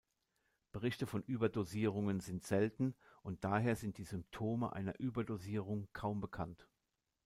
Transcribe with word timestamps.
Berichte 0.71 1.05
von 1.05 1.21
Überdosierungen 1.21 2.21
sind 2.21 2.43
selten 2.43 2.95
und 3.21 3.43
daher 3.43 3.75
sind 3.75 3.99
die 3.99 4.03
Symptome 4.03 4.73
einer 4.73 4.99
Überdosierung 4.99 5.89
kaum 5.93 6.19
bekannt. 6.21 6.67